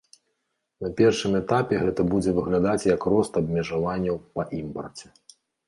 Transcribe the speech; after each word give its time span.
На 0.85 0.89
першым 1.01 1.31
этапе 1.41 1.73
гэта 1.83 2.01
будзе 2.15 2.31
выглядаць 2.39 2.87
як 2.95 3.07
рост 3.13 3.39
абмежаванняў 3.45 4.21
па 4.41 4.49
імпарце. 4.65 5.07